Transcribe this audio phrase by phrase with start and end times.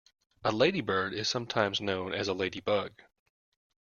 [0.43, 3.03] A ladybird is sometimes known as a ladybug